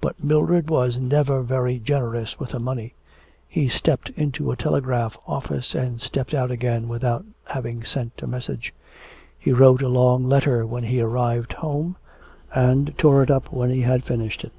[0.00, 2.94] But Mildred was never very generous with her money....
[3.48, 8.72] He stepped into a telegraph office and stepped out again without having sent a message.
[9.36, 11.96] He wrote a long letter when he arrived home,
[12.54, 14.52] and tore it up when he had finished it.